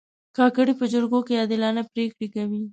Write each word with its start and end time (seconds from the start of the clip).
کاکړي 0.37 0.73
په 0.79 0.85
جرګو 0.93 1.19
کې 1.27 1.39
عادلانه 1.41 1.81
پرېکړې 1.91 2.27
کوي. 2.35 2.61